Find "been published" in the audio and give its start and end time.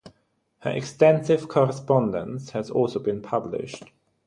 2.97-3.83